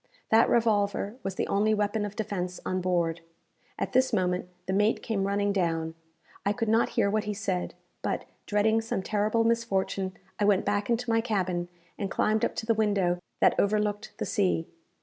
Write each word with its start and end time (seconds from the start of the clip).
That 0.31 0.49
revolver 0.49 1.17
was 1.21 1.35
the 1.35 1.45
only 1.45 1.75
weapon 1.75 2.05
of 2.05 2.15
defence 2.15 2.59
on 2.65 2.81
board. 2.81 3.21
At 3.77 3.93
this 3.93 4.11
moment 4.11 4.49
the 4.65 4.73
mate 4.73 5.03
came 5.03 5.27
running 5.27 5.53
down. 5.53 5.93
I 6.43 6.53
could 6.53 6.69
not 6.69 6.89
hear 6.97 7.07
what 7.07 7.25
he 7.25 7.35
said, 7.35 7.75
but, 8.01 8.25
dreading 8.47 8.81
some 8.81 9.03
terrible 9.03 9.43
misfortune, 9.43 10.17
I 10.39 10.45
went 10.45 10.65
back 10.65 10.89
into 10.89 11.07
my 11.11 11.21
cabin, 11.21 11.67
and 11.99 12.09
climbed 12.09 12.43
up 12.43 12.55
to 12.55 12.65
the 12.65 12.73
window 12.73 13.19
that 13.41 13.53
overlooked 13.59 14.13
the 14.17 14.25
sea. 14.25 14.65